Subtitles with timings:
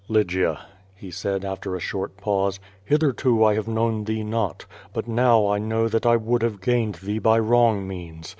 [0.09, 0.59] *'Lygia,"
[0.95, 4.65] he said, after a short pause, "Hitherto I have known thee not.
[4.93, 8.27] But now I know that I would have gained thee by wrong means.